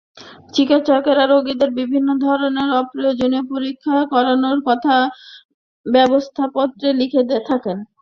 [0.53, 4.95] চিকিৎসকেরা রোগীদের বিভিন্ন ধরনের অপ্রয়োজনীয় পরীক্ষা করানোর কথা
[5.85, 7.77] ব্যবস্থাপত্রে লিখে থাকেন।